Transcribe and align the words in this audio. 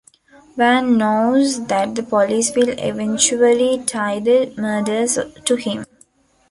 Vann 0.57 0.97
knows 0.97 1.67
that 1.67 1.93
the 1.93 2.01
police 2.01 2.53
will 2.55 2.69
eventually 2.69 3.83
tie 3.85 4.17
the 4.19 4.51
murders 4.57 5.19
to 5.45 5.55
him. 5.57 5.85